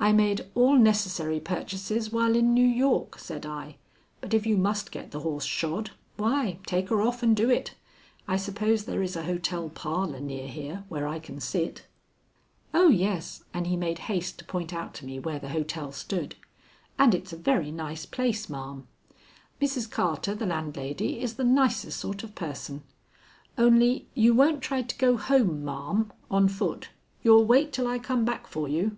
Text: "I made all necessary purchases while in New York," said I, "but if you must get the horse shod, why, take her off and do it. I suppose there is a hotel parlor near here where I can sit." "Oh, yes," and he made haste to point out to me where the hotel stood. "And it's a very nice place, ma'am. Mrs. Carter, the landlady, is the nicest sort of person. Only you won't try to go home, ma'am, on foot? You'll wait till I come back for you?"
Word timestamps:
"I 0.00 0.12
made 0.12 0.46
all 0.54 0.76
necessary 0.76 1.38
purchases 1.38 2.10
while 2.10 2.34
in 2.34 2.52
New 2.52 2.66
York," 2.66 3.18
said 3.18 3.44
I, 3.46 3.76
"but 4.20 4.32
if 4.34 4.44
you 4.46 4.56
must 4.56 4.90
get 4.90 5.10
the 5.10 5.20
horse 5.20 5.44
shod, 5.44 5.90
why, 6.16 6.58
take 6.66 6.88
her 6.88 7.00
off 7.00 7.22
and 7.22 7.36
do 7.36 7.48
it. 7.50 7.74
I 8.26 8.36
suppose 8.38 8.84
there 8.84 9.02
is 9.02 9.14
a 9.16 9.24
hotel 9.24 9.68
parlor 9.68 10.18
near 10.20 10.48
here 10.48 10.84
where 10.88 11.06
I 11.06 11.18
can 11.20 11.40
sit." 11.40 11.84
"Oh, 12.72 12.88
yes," 12.88 13.44
and 13.52 13.66
he 13.66 13.76
made 13.76 14.00
haste 14.10 14.38
to 14.38 14.44
point 14.46 14.72
out 14.72 14.94
to 14.94 15.06
me 15.06 15.18
where 15.18 15.38
the 15.38 15.50
hotel 15.50 15.92
stood. 15.92 16.34
"And 16.98 17.14
it's 17.14 17.32
a 17.32 17.36
very 17.36 17.70
nice 17.70 18.06
place, 18.06 18.48
ma'am. 18.50 18.88
Mrs. 19.60 19.90
Carter, 19.90 20.34
the 20.34 20.46
landlady, 20.46 21.20
is 21.20 21.34
the 21.34 21.44
nicest 21.44 22.00
sort 22.00 22.24
of 22.24 22.34
person. 22.34 22.82
Only 23.58 24.08
you 24.14 24.34
won't 24.34 24.62
try 24.62 24.82
to 24.82 24.96
go 24.98 25.18
home, 25.18 25.64
ma'am, 25.64 26.12
on 26.30 26.48
foot? 26.48 26.88
You'll 27.22 27.44
wait 27.46 27.72
till 27.72 27.86
I 27.86 27.98
come 27.98 28.24
back 28.24 28.46
for 28.46 28.66
you?" 28.68 28.96